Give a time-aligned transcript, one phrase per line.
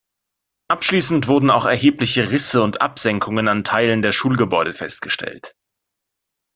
[0.69, 5.53] Anschließend wurden auch erhebliche Risse und Absenkungen an Teilen der Schulgebäude festgestellt.